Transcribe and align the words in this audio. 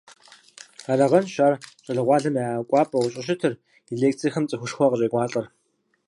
Арагъэнущ 0.91 1.35
ар 1.45 1.53
щӀалэгъуалэм 1.85 2.35
я 2.45 2.47
кӀуапӀэу 2.69 3.11
щӀыщытыр, 3.13 3.53
и 3.91 3.93
лекцэхэм 4.01 4.45
цӀыхушхуэ 4.49 4.85
къыщӀекӀуалӀэр. 4.89 5.45